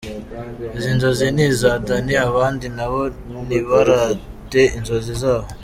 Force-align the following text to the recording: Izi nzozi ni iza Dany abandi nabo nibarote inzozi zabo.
Izi 0.77 0.91
nzozi 0.97 1.25
ni 1.35 1.43
iza 1.49 1.71
Dany 1.87 2.13
abandi 2.29 2.65
nabo 2.77 3.01
nibarote 3.47 4.61
inzozi 4.77 5.13
zabo. 5.21 5.47